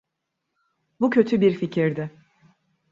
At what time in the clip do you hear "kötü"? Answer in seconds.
1.09-1.41